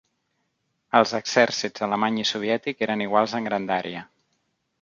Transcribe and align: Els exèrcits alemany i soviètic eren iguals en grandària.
Els 0.99 1.13
exèrcits 1.19 1.85
alemany 1.87 2.19
i 2.23 2.27
soviètic 2.31 2.83
eren 2.89 3.07
iguals 3.09 3.39
en 3.41 3.51
grandària. 3.51 4.07